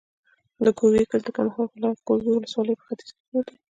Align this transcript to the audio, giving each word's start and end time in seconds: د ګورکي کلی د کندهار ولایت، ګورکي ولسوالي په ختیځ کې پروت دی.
د 0.65 0.67
ګورکي 0.77 1.05
کلی 1.11 1.23
د 1.25 1.29
کندهار 1.35 1.67
ولایت، 1.71 1.99
ګورکي 2.07 2.31
ولسوالي 2.31 2.73
په 2.79 2.83
ختیځ 2.87 3.09
کې 3.15 3.21
پروت 3.27 3.45
دی. 3.49 3.55